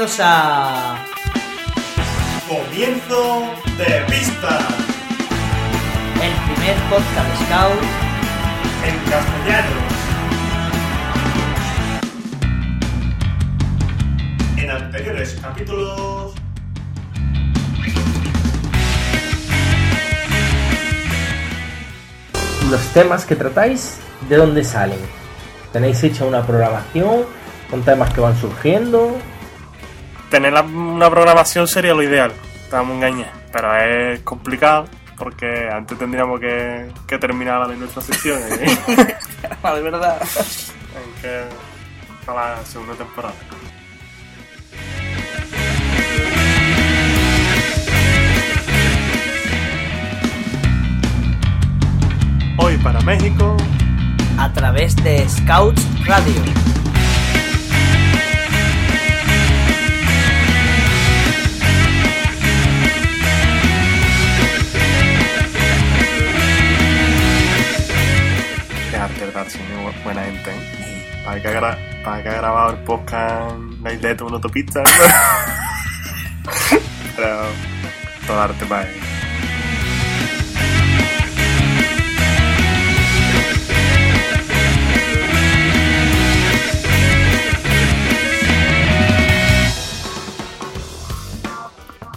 [0.00, 0.96] bienvenidos a...
[2.48, 3.42] Comienzo
[3.76, 4.58] de vista
[6.22, 7.82] El primer podcast de Scout
[8.86, 9.76] en castellano.
[14.56, 16.34] En anteriores capítulos.
[22.70, 25.00] los temas que tratáis, ¿de dónde salen?
[25.72, 27.24] ¿Tenéis hecha una programación
[27.68, 29.18] con temas que van surgiendo?
[30.30, 34.86] Tener la- una programación sería lo ideal, estamos engañados, pero es complicado
[35.18, 38.78] porque antes tendríamos que, que terminar la de nuestra sección ¿eh?
[39.62, 40.18] Vale, verdad.
[40.22, 41.42] en que
[42.24, 43.34] para la segunda temporada.
[52.58, 53.56] Hoy para México,
[54.38, 56.42] A través de Scouts Radio.
[70.04, 70.50] Buena gente.
[71.24, 74.82] Para que ha, gra- para que ha grabado el podcast la idea de una autopista.
[77.16, 77.38] Pero
[78.26, 78.96] todo arte para él.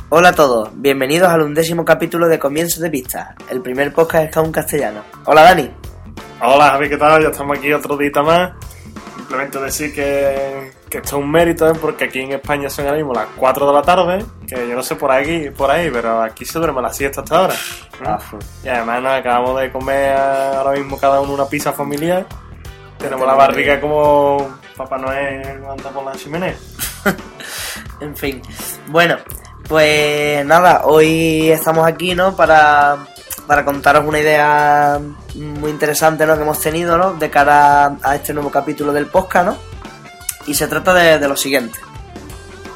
[0.09, 4.30] Hola a todos, bienvenidos al undécimo capítulo de Comienzo de Pista, el primer podcast de
[4.31, 5.02] Scout en castellano.
[5.26, 5.72] Hola Dani.
[6.45, 7.23] Hola Javi, ¿qué tal?
[7.23, 8.52] Ya estamos aquí otro día más.
[9.16, 11.73] Simplemente decir que, que esto es un mérito, ¿eh?
[11.80, 14.83] porque aquí en España son ahora mismo las 4 de la tarde, que yo no
[14.83, 17.53] sé por aquí, por ahí, pero aquí se duerme la siesta hasta ahora.
[18.61, 22.26] Y además nos acabamos de comer ahora mismo cada uno una pizza familiar.
[22.98, 26.55] Tenemos la barriga como Papá Noel anda por la chimenea.
[28.02, 28.42] En fin,
[28.87, 29.15] bueno,
[29.70, 32.36] pues nada, hoy estamos aquí, ¿no?
[32.36, 32.98] Para,
[33.48, 34.99] para contaros una idea
[35.36, 36.36] muy interesante, ¿no?
[36.36, 37.14] Que hemos tenido, ¿no?
[37.14, 39.58] De cara a este nuevo capítulo del podcast, ¿no?
[40.45, 41.80] Y se trata de, lo siguiente.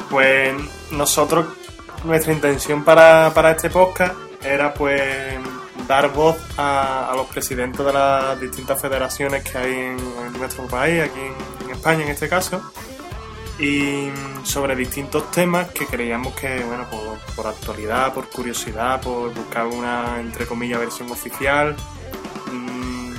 [0.09, 0.53] Pues
[0.91, 1.47] nosotros,
[2.03, 5.01] nuestra intención para, para este podcast era pues
[5.87, 9.97] dar voz a, a los presidentes de las distintas federaciones que hay en,
[10.37, 11.19] nuestro país, aquí
[11.65, 12.61] en España en este caso,
[13.59, 14.09] y
[14.43, 20.19] sobre distintos temas que creíamos que, bueno, por, por actualidad, por curiosidad, por buscar una,
[20.19, 21.75] entre comillas, versión oficial,
[22.51, 23.11] mm,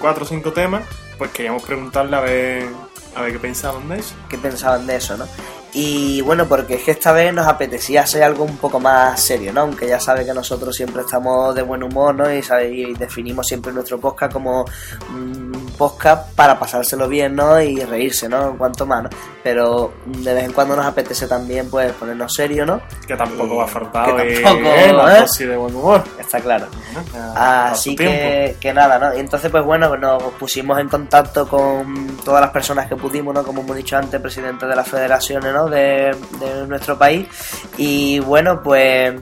[0.00, 0.84] cuatro o cinco temas,
[1.18, 2.68] pues queríamos preguntarle a ver,
[3.14, 4.14] a ver qué pensaban de eso.
[4.28, 5.26] qué pensaban de eso, ¿no?
[5.76, 9.52] Y bueno, porque es que esta vez nos apetecía hacer algo un poco más serio,
[9.52, 9.62] ¿no?
[9.62, 12.32] Aunque ya sabe que nosotros siempre estamos de buen humor, ¿no?
[12.32, 14.64] Y, sabe- y definimos siempre nuestro podcast como
[15.08, 17.60] un podcast para pasárselo bien, ¿no?
[17.60, 18.56] Y reírse, ¿no?
[18.56, 19.10] Cuanto más, ¿no?
[19.42, 22.80] Pero de vez en cuando nos apetece también, pues, ponernos serio, ¿no?
[23.06, 26.02] Que tampoco Y- va a faltar que tampoco, eh, la dosis de buen humor.
[26.18, 26.66] Está claro.
[27.34, 29.14] Así que, que nada, ¿no?
[29.14, 33.42] Y entonces, pues bueno, nos pusimos en contacto con todas las personas que pudimos, ¿no?
[33.44, 35.68] Como hemos dicho antes, presidente de las federaciones, ¿no?
[35.68, 37.26] De, de nuestro país.
[37.76, 39.14] Y bueno, pues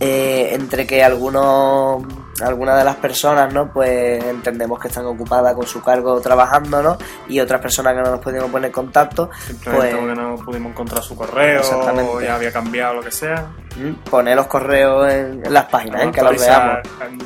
[0.00, 2.02] eh, entre que algunos
[2.42, 6.98] algunas de las personas no pues entendemos que están ocupadas con su cargo trabajando no
[7.28, 10.72] y otras personas que no nos pudimos poner en contacto Simplemente pues- porque no pudimos
[10.72, 12.10] encontrar su correo, Exactamente.
[12.12, 13.46] o ya había cambiado lo que sea.
[13.76, 16.10] mm, poner los correos en, en las páginas ¿eh?
[16.12, 16.78] que los veamos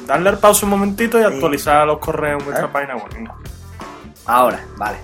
[0.06, 1.26] Darle al pausa un momentito y Sí.
[1.34, 2.70] actualizar los correos en nuestra ¿Eh?
[2.72, 3.30] página web.
[4.26, 4.98] ahora vale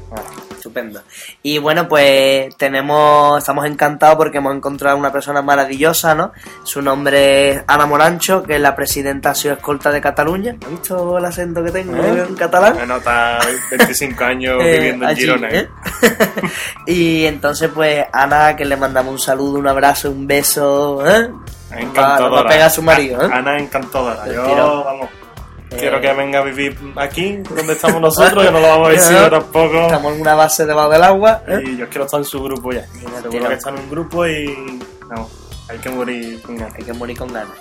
[0.76, 1.00] Estupendo.
[1.42, 6.32] Y bueno, pues tenemos, estamos encantados porque hemos encontrado una persona maravillosa, ¿no?
[6.64, 10.56] Su nombre es Ana Morancho, que es la presidenta Asio Escolta de Cataluña.
[10.62, 12.24] ¿Has visto el acento que tengo ¿Eh?
[12.28, 12.76] en catalán?
[12.76, 13.38] Me nota
[13.70, 15.48] 25 años Eh, viviendo en Girona.
[15.50, 15.68] ¿eh?
[16.86, 21.30] y entonces, pues, Ana, que le mandamos un saludo, un abrazo, un beso, ¿eh?
[21.70, 22.28] Encantadora.
[22.28, 23.30] Va- va a pegar a su marido, ¿eh?
[23.32, 24.26] Ana encantadora.
[24.32, 25.08] Yo, vamos,
[25.70, 29.16] quiero que venga a vivir aquí, donde estamos nosotros, que no lo vamos a decir
[29.30, 29.82] tampoco.
[29.82, 31.62] Estamos en una base debajo del agua, ¿eh?
[31.64, 32.86] Y yo quiero estar en su grupo ya.
[33.22, 34.78] Seguro que está en un grupo y.
[35.14, 35.28] No,
[35.68, 36.74] hay que morir con ganas.
[36.76, 37.52] hay que morir con ganas.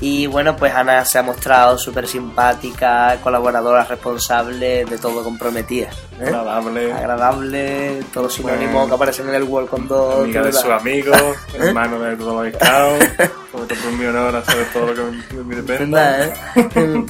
[0.00, 5.90] Y bueno, pues Ana se ha mostrado súper simpática, colaboradora responsable, de todo comprometida.
[6.20, 6.24] ¿eh?
[6.26, 6.92] Agradable.
[6.92, 8.88] Agradable, todos sinónimos Bueno.
[8.88, 10.24] que aparecen en el World con dos.
[10.24, 11.16] amiga de sus amigos,
[11.54, 13.06] hermano de todos los scouts,
[13.52, 16.00] sobre todo mi honor a saber todo lo que me, me dependa.
[16.16, 16.34] ¿Verdad,
[16.74, 17.04] eh?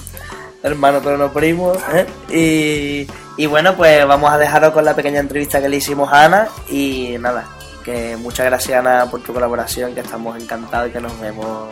[0.63, 1.73] Hermano, pero no primo.
[1.93, 2.07] ¿eh?
[3.37, 6.25] Y, y bueno, pues vamos a dejaros con la pequeña entrevista que le hicimos a
[6.25, 6.49] Ana.
[6.69, 7.47] Y nada,
[7.85, 11.69] que muchas gracias Ana por tu colaboración, que estamos encantados y que nos vemos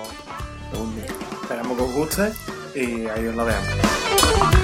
[0.79, 1.07] un día.
[1.43, 2.33] Esperamos que os guste
[2.75, 4.60] y ahí os lo dejamos.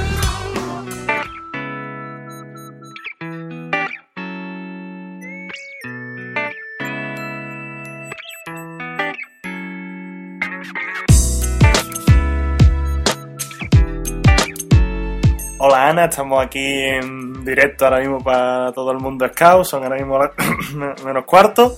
[16.04, 20.18] Estamos aquí en directo ahora mismo para todo el mundo Scout, son ahora mismo
[21.04, 21.76] menos cuarto.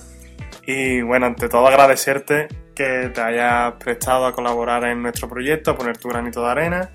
[0.65, 5.75] Y bueno, ante todo agradecerte que te hayas prestado a colaborar en nuestro proyecto, a
[5.75, 6.89] poner tu granito de arena.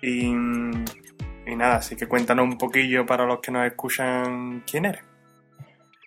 [0.00, 5.02] Y, y nada, así que cuéntanos un poquillo para los que nos escuchan quién eres.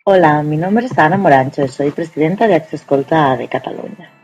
[0.05, 4.14] Hola, mi nombre es Ana Morancho soy presidenta de Access Escolta de Cataluña.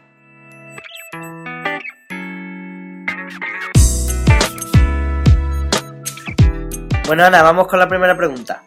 [7.12, 8.63] Bueno, Ana, vamos con la primera pregunta.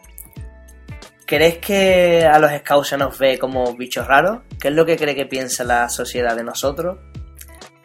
[1.25, 4.41] ¿Crees que a los scouts se nos ve como bichos raros?
[4.61, 6.99] ¿Qué es lo que cree que piensa la sociedad de nosotros?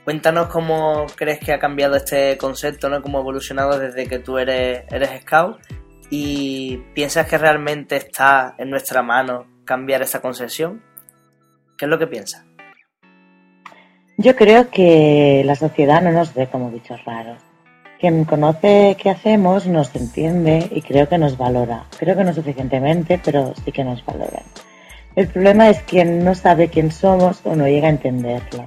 [0.05, 3.01] Cuéntanos cómo crees que ha cambiado este concepto, ¿no?
[3.01, 5.57] Cómo ha evolucionado desde que tú eres, eres scout
[6.11, 10.83] y piensas que realmente está en nuestra mano cambiar esa concepción.
[11.79, 12.45] ¿Qué es lo que piensas?
[14.19, 17.50] Yo creo que la sociedad no nos ve como bichos raros
[18.01, 21.85] quien conoce qué hacemos nos entiende y creo que nos valora.
[21.99, 24.43] Creo que no suficientemente, pero sí que nos valora.
[25.17, 28.67] El problema es quien no sabe quién somos o no llega a entenderlo.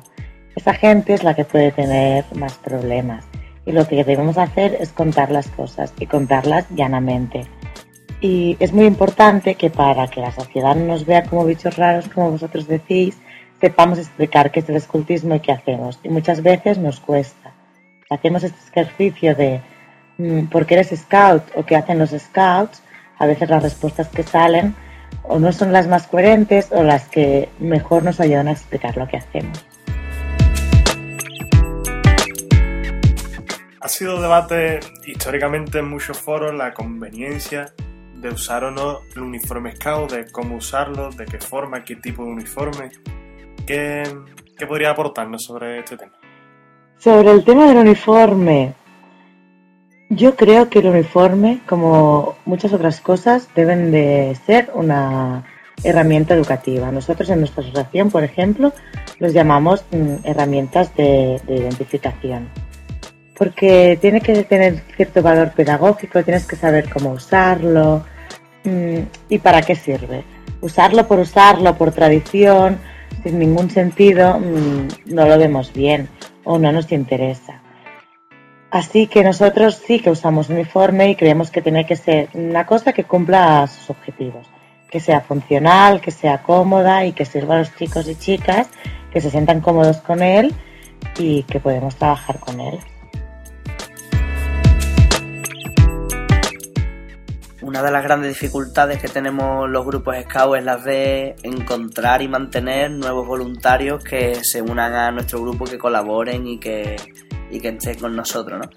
[0.56, 3.26] Esa gente es la que puede tener más problemas.
[3.66, 7.48] Y lo que debemos hacer es contar las cosas y contarlas llanamente.
[8.22, 12.08] Y es muy importante que para que la sociedad no nos vea como bichos raros,
[12.08, 13.18] como vosotros decís,
[13.60, 16.00] sepamos explicar qué es el escultismo y qué hacemos.
[16.04, 17.43] Y muchas veces nos cuesta
[18.10, 19.62] hacemos este ejercicio de
[20.18, 22.82] mm, por qué eres scout o qué hacen los scouts,
[23.18, 24.76] a veces las respuestas que salen
[25.24, 29.08] o no son las más coherentes o las que mejor nos ayudan a explicar lo
[29.08, 29.66] que hacemos.
[33.80, 37.74] Ha sido debate históricamente en muchos foros la conveniencia
[38.16, 42.24] de usar o no el uniforme scout, de cómo usarlo, de qué forma, qué tipo
[42.24, 42.92] de uniforme.
[43.68, 44.04] ¿Qué,
[44.58, 46.14] qué podría aportarnos sobre este tema?
[47.00, 48.74] Sobre el tema del uniforme,
[50.10, 55.44] yo creo que el uniforme, como muchas otras cosas, deben de ser una
[55.84, 56.92] herramienta educativa.
[56.92, 58.74] Nosotros en nuestra asociación, por ejemplo,
[59.20, 62.48] los llamamos mm, herramientas de, identificación.
[63.36, 68.06] Porque tiene que tener cierto valor pedagógico, tienes que saber cómo usarlo
[68.64, 69.00] mm,
[69.30, 70.24] y para qué sirve.
[70.62, 72.78] Usarlo por usarlo, por tradición,
[73.24, 76.08] sin ningún sentido, mm, no lo vemos bien
[76.44, 77.62] o no nos interesa.
[78.72, 82.92] Así que nosotros sí que usamos uniforme y creemos que tiene que ser una cosa
[82.92, 84.48] que cumpla sus objetivos,
[84.90, 88.70] que sea funcional, que sea cómoda y que sirva a los chicos y chicas
[89.12, 90.56] que se sientan cómodos con él
[91.20, 92.80] y que podemos trabajar con él.
[97.64, 102.28] Una de las grandes dificultades que tenemos los grupos Scout es la de encontrar y
[102.28, 106.98] mantener nuevos voluntarios que se unan a nuestro grupo, que colaboren y que,
[107.50, 108.60] y que estén con nosotros.
[108.60, 108.70] ¿no?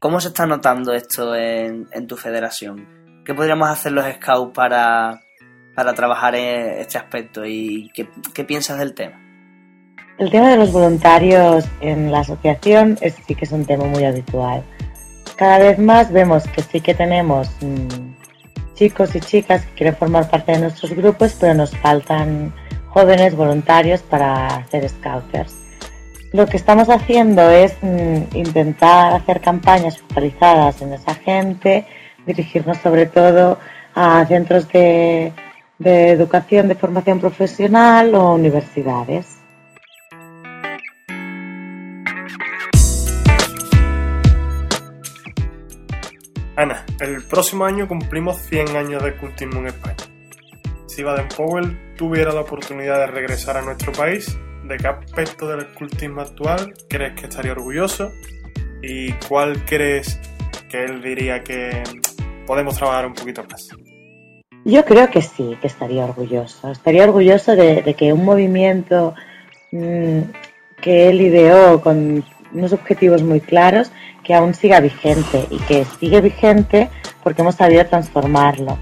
[0.00, 3.22] ¿Cómo se está notando esto en, tu federación?
[3.24, 5.20] ¿Qué podríamos hacer los Scouts para,
[5.76, 9.20] para trabajar en este aspecto y qué, qué piensas del tema?
[10.18, 14.02] El tema de los voluntarios en la asociación es, sí que es un tema muy
[14.02, 14.64] habitual.
[15.36, 18.21] Cada vez más vemos que sí que tenemos mm,
[18.74, 22.52] chicos y chicas que quieren formar parte de nuestros grupos, pero nos faltan
[22.88, 25.56] jóvenes voluntarios para hacer scouters.
[26.32, 31.86] Lo que estamos haciendo es mm, intentar hacer campañas focalizadas en esa gente,
[32.26, 33.58] dirigirnos sobre todo
[33.94, 35.32] a centros de,
[35.78, 39.41] de educación, de formación profesional o universidades.
[46.54, 49.96] Ana, el próximo año cumplimos 100 años de escultismo en España.
[50.86, 55.60] Si Baden Powell tuviera la oportunidad de regresar a nuestro país, ¿de qué aspecto del
[55.60, 58.12] escultismo actual crees que estaría orgulloso?
[58.82, 60.20] ¿Y cuál crees
[60.68, 61.82] que él diría que
[62.46, 63.70] podemos trabajar un poquito más?
[64.66, 66.70] Yo creo que sí, que estaría orgulloso.
[66.70, 69.14] Estaría orgulloso de, que un movimiento
[69.70, 70.20] mm,
[70.82, 72.22] que él ideó con
[72.54, 73.90] unos objetivos muy claros
[74.24, 76.90] que aún siga vigente y que sigue vigente
[77.22, 78.78] porque hemos sabido transformarlo.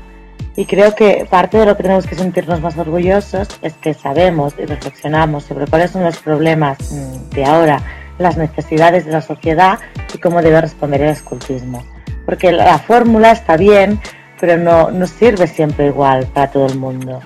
[0.56, 4.54] Y creo que parte de lo que tenemos que sentirnos más orgullosos es que sabemos
[4.58, 7.80] y reflexionamos sobre cuáles son los problemas mm, de ahora,
[8.18, 9.78] las necesidades de la sociedad
[10.12, 11.84] y cómo debe responder el escultismo.
[12.26, 14.00] Porque la fórmula está bien,
[14.40, 17.20] pero no, no sirve siempre igual para todo el mundo.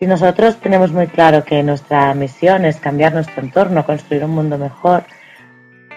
[0.00, 4.58] Si nosotros tenemos muy claro que nuestra misión es cambiar nuestro entorno, construir un mundo
[4.58, 5.04] mejor,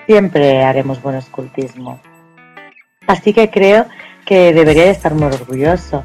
[0.06, 2.00] siempre haremos buen escultismo.
[3.08, 3.86] Así que creo
[4.26, 6.04] que debería estar muy orgulloso.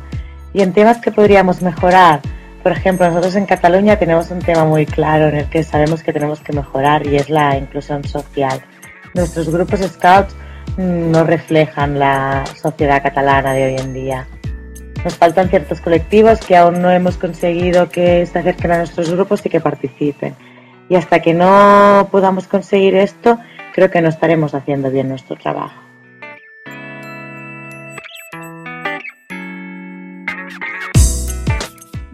[0.53, 2.21] Y en temas que podríamos mejorar,
[2.63, 6.13] por ejemplo, nosotros en Cataluña tenemos un tema muy claro en el que sabemos que
[6.13, 8.61] tenemos que mejorar y es la inclusión social.
[9.15, 10.35] Nuestros grupos scouts
[10.77, 14.27] mm, no reflejan la sociedad catalana de hoy en día.
[15.03, 19.45] Nos faltan ciertos colectivos que aún no hemos conseguido que se acerquen a nuestros grupos
[19.47, 20.35] y que participen.
[20.91, 23.39] Y hasta que no podamos conseguir esto,
[23.73, 25.91] creo que no estaremos haciendo bien nuestro trabajo.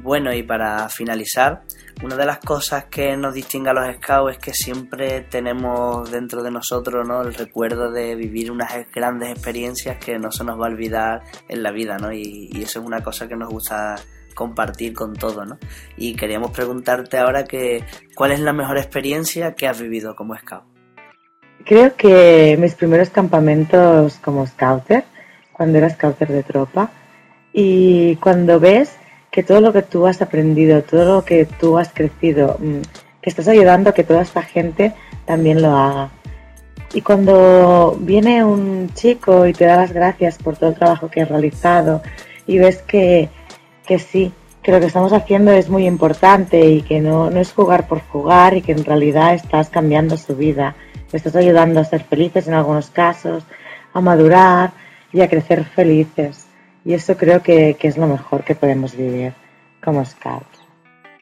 [0.07, 1.63] Bueno, y para finalizar,
[2.05, 6.45] una de las cosas que nos distingue a los scouts es que siempre tenemos dentro
[6.45, 7.23] de nosotros ¿no?
[7.23, 11.63] el recuerdo de vivir unas grandes experiencias que no se nos va a olvidar en
[11.63, 12.13] la vida, ¿no?
[12.13, 13.97] Y, eso es una cosa que nos gusta
[14.35, 15.59] compartir con todo, ¿no?
[15.97, 17.85] Y queríamos preguntarte ahora que
[18.15, 20.76] cuál es la mejor experiencia que has vivido como scout.
[21.67, 25.03] Creo que mis primeros campamentos como scouter,
[25.53, 26.93] cuando era scouter de tropa,
[27.53, 28.93] y cuando ves
[29.33, 32.83] que todo lo que tú has aprendido, todo lo que tú has crecido, mm,
[33.21, 34.93] que estás ayudando a que toda esta gente
[35.25, 36.11] también lo haga.
[36.95, 41.23] Y cuando viene un chico y te da las gracias por todo el trabajo que
[41.23, 42.01] has realizado
[42.47, 43.29] y ves que,
[43.85, 44.33] que sí,
[44.63, 48.03] que lo que estamos haciendo es muy importante y que no, no es jugar por
[48.03, 50.77] jugar y que en realidad estás cambiando su vida,
[51.13, 53.45] estás ayudando a ser felices en algunos casos,
[53.93, 54.73] a madurar
[55.13, 56.47] y a crecer felices.
[56.85, 59.33] Y eso creo que, que es lo mejor que podemos vivir
[59.83, 60.61] como scouts.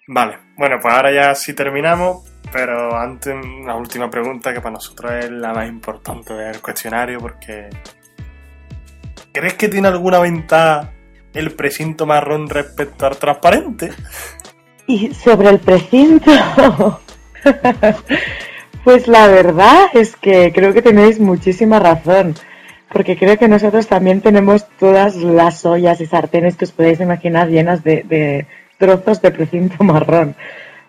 [0.06, 5.12] Vale, bueno, pues ahora ya sí terminamos, pero antes una última pregunta que para nosotros
[5.12, 7.70] es la más importante del cuestionario porque
[9.32, 10.92] ¿crees que tiene alguna ventaja
[11.32, 13.92] el precinto marrón respecto al transparente?
[14.86, 16.30] Y sobre el precinto,
[18.84, 22.34] pues la verdad es que creo que tenéis muchísima razón
[22.94, 27.48] porque creo que nosotros también tenemos todas las ollas y sartenes que os podéis imaginar
[27.48, 28.46] llenas de, de
[28.78, 30.36] trozos de precinto marrón.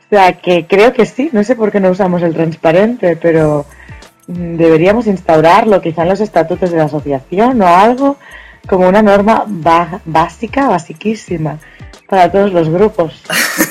[0.06, 3.66] O sea, que creo que sí, no sé por qué no usamos el transparente, pero
[4.28, 8.18] mm, deberíamos instaurarlo quizá en los estatutos de la asociación o algo
[8.68, 9.44] como una norma
[10.06, 11.58] básica, basiquísima
[12.08, 13.24] para todos los grupos.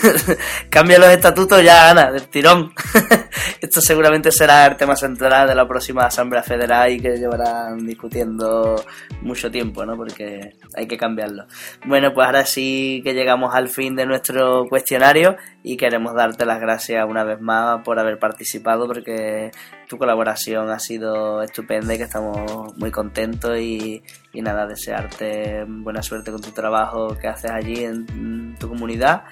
[0.70, 2.72] Cambia los estatutos ya, Ana, del tirón.
[3.60, 8.82] Esto seguramente será el tema central de la próxima Asamblea Federal y que llevarán discutiendo
[9.22, 9.96] mucho tiempo, ¿no?
[9.96, 11.46] Porque hay que cambiarlo.
[11.86, 16.60] Bueno, pues ahora sí que llegamos al fin de nuestro cuestionario y queremos darte las
[16.60, 19.50] gracias una vez más por haber participado porque
[19.88, 24.02] tu colaboración ha sido estupenda y que estamos muy contentos y,
[24.34, 29.22] y nada, desearte buena suerte con tu trabajo que haces allí en tu comunidad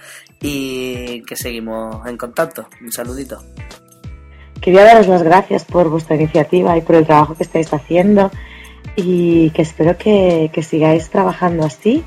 [0.40, 2.68] y que seguimos en contacto.
[2.80, 3.42] Un saludito.
[4.60, 8.30] Quería daros las gracias por vuestra iniciativa y por el trabajo que estáis haciendo
[8.94, 12.04] y que espero que, sigáis trabajando así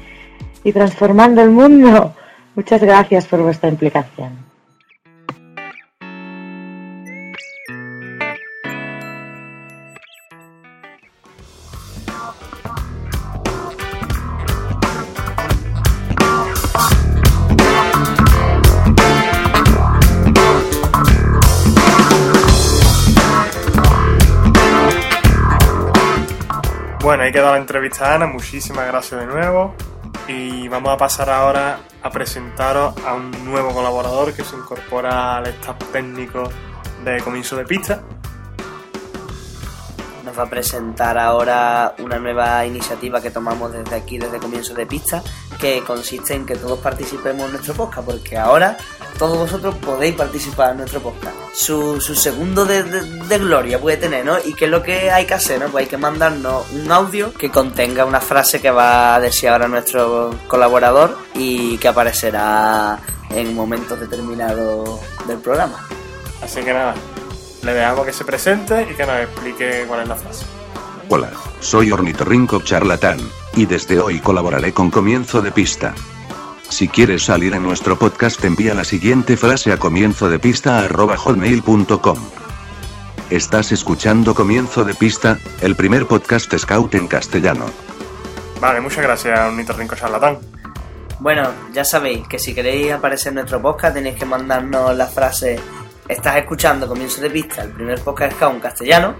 [0.63, 2.15] y transformando el mundo.
[2.55, 4.45] Muchas gracias por vuestra implicación.
[27.25, 29.74] Ahí queda la entrevista a Ana, muchísimas gracias de nuevo.
[30.27, 35.48] Y vamos a pasar ahora a presentaros a un nuevo colaborador que se incorpora al
[35.48, 36.50] staff técnico
[37.03, 38.03] de Comienzo de Pista.
[40.38, 45.24] Va a presentar ahora una nueva iniciativa que tomamos desde aquí, desde Comienzo de Pista,
[45.60, 48.75] que consiste en que todos participemos en nuestro podcast, porque ahora
[49.18, 51.36] todos vosotros podéis participar en nuestro podcast.
[51.54, 54.38] Su, su segundo de, de, de, gloria puede tener, ¿no?
[54.44, 55.68] ¿Y qué es lo que hay que hacer, no?
[55.70, 59.70] Pues hay que mandarnos un audio que contenga una frase que va a decir ahora
[59.70, 63.00] nuestro colaborador y que aparecerá
[63.30, 65.88] en momentos determinados del programa.
[66.42, 66.94] Así que nada,
[67.65, 70.45] le dejamos que se presente y que nos explique cuál es la frase.
[71.10, 73.17] Hola, soy Ornitorrinco Charlatán,
[73.55, 75.93] y desde hoy colaboraré con Comienzo de Pista.
[76.69, 82.17] Si quieres salir en nuestro podcast envía la siguiente frase a comienzo de pista hotmail.com.
[83.29, 87.65] Estás escuchando Comienzo de Pista, el primer podcast scout en castellano.
[88.62, 90.38] Vale, muchas gracias, Ornitorrinco Charlatán.
[91.19, 95.60] Bueno, ya sabéis que si queréis aparecer en nuestro podcast tenéis que mandarnos la frase
[96.07, 99.15] Estás escuchando Comienzo de Pista, el primer podcast scout en castellano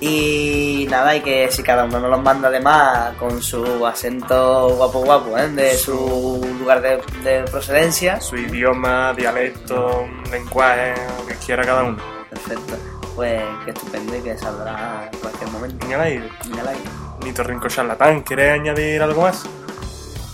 [0.00, 5.00] y nada, y que si cada uno nos los manda además con su acento guapo
[5.04, 5.48] guapo, ¿eh?
[5.48, 8.20] de su lugar de, de, procedencia.
[8.20, 11.98] Su idioma, dialecto, lenguaje, lo que quiera cada uno.
[12.28, 12.76] Perfecto.
[13.14, 15.86] Pues que estupendo y que saldrá en cualquier momento.
[15.86, 16.28] En el aire.
[16.44, 16.90] En el aire.
[17.24, 19.44] Nito Rinco Charlatán, ¿quieres añadir algo más?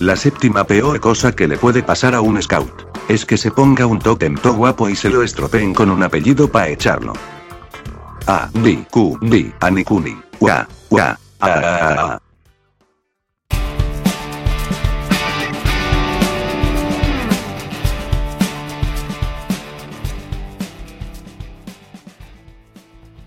[0.02, 3.86] La séptima peor cosa que le puede pasar a un scout es que se ponga
[3.86, 7.12] un tótem to guapo y se lo estropeen con un apellido para echarlo.
[8.26, 12.21] A, B, Q, B, Anikuni, Ua, ua, ah, ah, ah.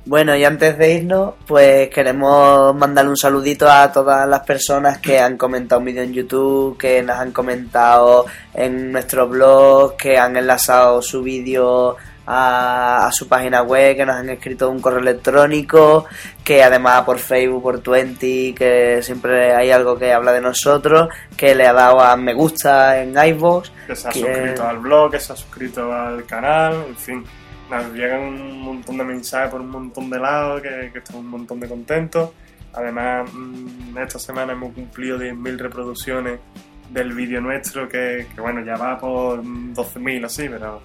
[0.08, 5.20] Bueno, y antes de irnos, pues queremos mandarle un saludito a todas las personas que
[5.20, 10.38] han comentado un vídeo en YouTube, que nos han comentado en nuestro blog, que han
[10.38, 11.96] enlazado su vídeo
[12.28, 16.06] a, a su página web, que nos han escrito un correo electrónico,
[16.44, 21.56] que además por Facebook, por Twenty, que siempre hay algo que habla de nosotros, que
[21.56, 23.72] le ha dado a me gusta en iVoox.
[23.88, 27.26] Que se ha que- suscrito al blog, que se ha suscrito al canal, en fin.
[27.70, 31.30] Nos llegan un montón de mensajes por un montón de lados, que, que estamos un
[31.30, 32.32] montón de contentos.
[32.74, 36.40] Además, mm, esta semana hemos cumplido 10.000 reproducciones
[36.90, 40.82] del vídeo nuestro, que, que, bueno, ya va por mm, 12.000 así, pero,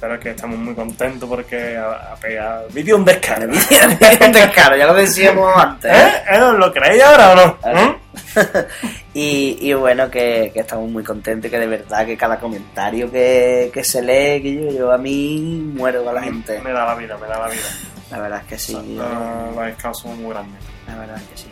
[0.00, 2.68] pero que estamos muy contentos porque ha, ha pegado...
[2.70, 3.52] Vídeo un descargo.
[4.26, 5.90] un descaro, ya lo decíamos antes.
[5.90, 5.96] ¿eh?
[5.96, 6.36] ¿Eh?
[6.36, 6.42] ¿Eh?
[6.42, 7.58] ¿Os lo creéis ahora o no?
[7.64, 7.96] ¿Eh?
[9.14, 13.70] Y, y bueno, que, que estamos muy contentos, que de verdad que cada comentario que,
[13.72, 16.60] que se lee, que yo, yo a mí muero con la gente.
[16.60, 17.62] Me da la vida, me da la vida.
[18.10, 18.74] La verdad es que sí.
[18.74, 20.62] Los, los scouts son muy grandes.
[20.86, 21.48] La verdad es que sí.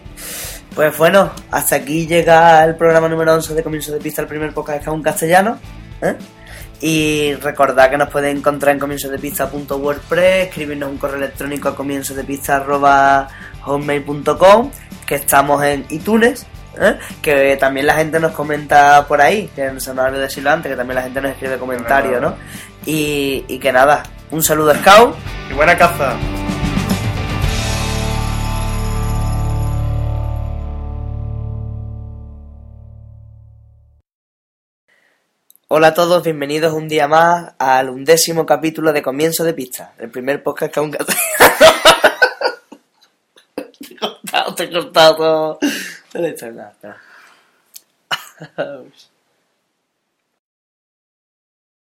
[0.74, 4.52] Pues bueno, hasta aquí llega el programa número 11 de Comienzo de Pista, el primer
[4.52, 5.58] podcast que en castellano.
[6.02, 6.16] ¿eh?
[6.86, 14.70] Y recordad que nos pueden encontrar en comienzodepista.wordpress, escribirnos un correo electrónico a comienzodepista.hotmail.com,
[15.06, 16.46] que estamos en iTunes,
[16.78, 16.98] ¿eh?
[17.22, 20.76] que también la gente nos comenta por ahí, que se me olvidó decirlo antes, que
[20.76, 22.34] también la gente nos escribe comentarios, ¿no?
[22.84, 25.16] Y, y que nada, un saludo Scout.
[25.50, 26.14] Y buena caza.
[35.68, 40.10] Hola a todos, bienvenidos un día más al undécimo capítulo de Comienzo de Pista, el
[40.10, 40.90] primer podcast que aún
[43.56, 45.58] te he cortado, te he cortado todo.